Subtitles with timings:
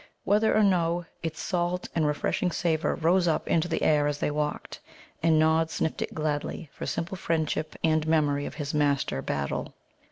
[0.23, 4.31] Whether or no, its salt and refreshing savour rose up into the air as they
[4.31, 4.79] walked.
[5.21, 9.75] And Nod sniffed it gladly for simple friendship and memory of his master Battle.